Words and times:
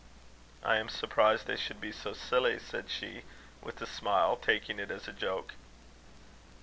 "I 0.63 0.77
am 0.77 0.89
surprised 0.89 1.45
they 1.45 1.55
should 1.55 1.79
be 1.79 1.91
so 1.91 2.13
silly," 2.13 2.57
said 2.57 2.89
she, 2.89 3.21
with 3.61 3.79
a 3.83 3.85
smile, 3.85 4.35
taking 4.35 4.79
it 4.79 4.89
as 4.89 5.07
a 5.07 5.13
joke. 5.13 5.53